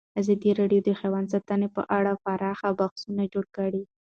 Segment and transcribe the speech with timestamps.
[0.19, 3.83] ازادي راډیو د حیوان ساتنه په اړه پراخ بحثونه جوړ کړي.